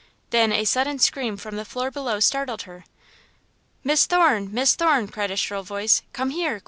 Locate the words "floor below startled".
1.63-2.63